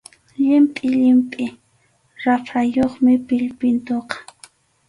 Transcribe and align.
Llimpʼi 0.41 0.87
llimpʼi 1.01 1.45
raprayuqmi 2.23 3.11
pillpintuqa. 3.27 4.15